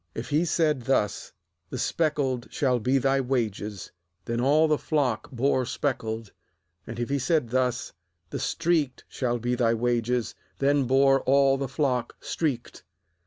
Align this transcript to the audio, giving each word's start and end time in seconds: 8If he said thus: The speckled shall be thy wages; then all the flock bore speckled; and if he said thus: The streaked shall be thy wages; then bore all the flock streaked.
8If 0.15 0.29
he 0.29 0.45
said 0.45 0.81
thus: 0.85 1.31
The 1.69 1.77
speckled 1.77 2.47
shall 2.51 2.79
be 2.79 2.97
thy 2.97 3.21
wages; 3.21 3.91
then 4.25 4.41
all 4.41 4.67
the 4.67 4.79
flock 4.79 5.29
bore 5.29 5.63
speckled; 5.63 6.31
and 6.87 6.99
if 6.99 7.09
he 7.09 7.19
said 7.19 7.49
thus: 7.51 7.93
The 8.31 8.39
streaked 8.39 9.03
shall 9.07 9.37
be 9.37 9.53
thy 9.53 9.75
wages; 9.75 10.33
then 10.57 10.85
bore 10.85 11.21
all 11.25 11.55
the 11.55 11.67
flock 11.69 12.15
streaked. 12.19 12.83